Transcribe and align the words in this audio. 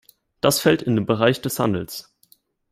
Das 0.39 0.59
fällt 0.59 0.81
in 0.81 0.95
den 0.95 1.05
Bereich 1.05 1.41
des 1.43 1.59
Handels. 1.59 2.11